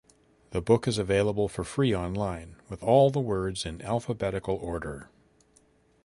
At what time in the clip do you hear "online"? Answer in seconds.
1.93-2.55